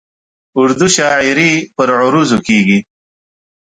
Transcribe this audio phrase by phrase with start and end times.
[0.59, 2.79] اردو شاعري پر عروضو کېږي.